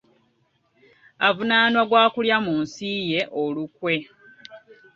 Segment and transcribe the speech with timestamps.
[1.27, 3.95] Avunaanwa gwa kulya mu nsi ye olukwe.